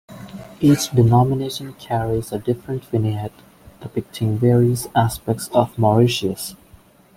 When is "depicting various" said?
3.81-4.87